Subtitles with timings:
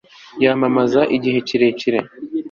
[0.43, 1.99] yahamaze igihe kirekire